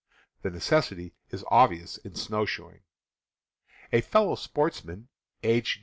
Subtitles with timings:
[0.41, 2.81] The necessity is obvious in snowshoeing.
[3.91, 5.09] A fellow sportsman,
[5.43, 5.79] H.